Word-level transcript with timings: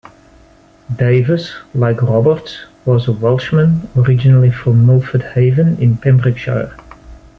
Davis, 0.97 1.53
like 1.75 2.01
Roberts, 2.01 2.61
was 2.85 3.07
a 3.07 3.11
Welshman, 3.11 3.87
originally 3.95 4.49
from 4.49 4.83
Milford 4.87 5.21
Haven 5.21 5.77
in 5.79 5.95
Pembrokeshire. 5.95 6.75